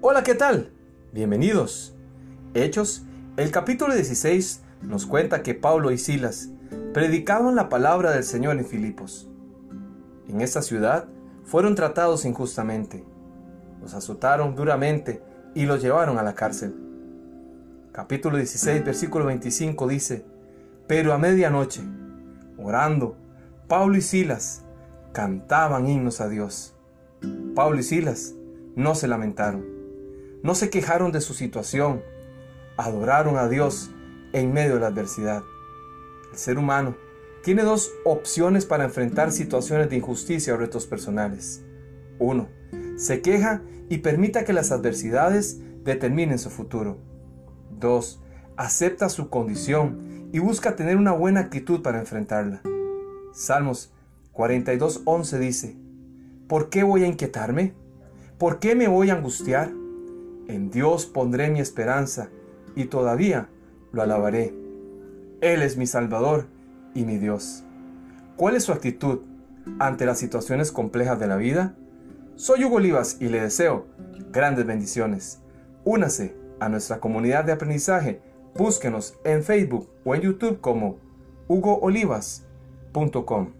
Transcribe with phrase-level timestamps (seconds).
[0.00, 0.70] Hola, ¿qué tal?
[1.12, 1.92] Bienvenidos.
[2.54, 3.02] Hechos,
[3.36, 6.50] el capítulo 16 nos cuenta que Pablo y Silas
[6.94, 9.28] predicaban la palabra del Señor en Filipos.
[10.28, 11.08] En esta ciudad
[11.42, 13.04] fueron tratados injustamente,
[13.80, 15.20] los azotaron duramente
[15.56, 16.76] y los llevaron a la cárcel.
[17.90, 20.24] Capítulo 16, versículo 25 dice,
[20.86, 21.82] Pero a medianoche,
[22.56, 23.16] orando,
[23.66, 24.62] Pablo y Silas
[25.12, 26.76] cantaban himnos a Dios.
[27.56, 28.36] Pablo y Silas
[28.76, 29.77] no se lamentaron,
[30.42, 32.02] no se quejaron de su situación,
[32.76, 33.90] adoraron a Dios
[34.32, 35.42] en medio de la adversidad.
[36.32, 36.96] El ser humano
[37.42, 41.64] tiene dos opciones para enfrentar situaciones de injusticia o retos personales.
[42.18, 42.48] Uno,
[42.96, 46.98] se queja y permita que las adversidades determinen su futuro.
[47.78, 48.20] Dos,
[48.56, 52.60] acepta su condición y busca tener una buena actitud para enfrentarla.
[53.32, 53.92] Salmos
[54.34, 55.76] 42.11 dice,
[56.48, 57.74] ¿por qué voy a inquietarme?
[58.36, 59.72] ¿Por qué me voy a angustiar?
[60.48, 62.30] En Dios pondré mi esperanza
[62.74, 63.48] y todavía
[63.92, 64.54] lo alabaré.
[65.40, 66.46] Él es mi Salvador
[66.94, 67.64] y mi Dios.
[68.36, 69.20] ¿Cuál es su actitud
[69.78, 71.74] ante las situaciones complejas de la vida?
[72.36, 73.86] Soy Hugo Olivas y le deseo
[74.32, 75.40] grandes bendiciones.
[75.84, 78.20] Únase a nuestra comunidad de aprendizaje.
[78.54, 80.98] Búsquenos en Facebook o en YouTube como
[81.46, 83.52] hugoolivas.com.